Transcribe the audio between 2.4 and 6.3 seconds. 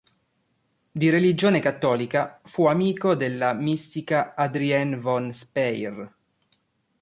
fu amico della mistica Adrienne von Speyr.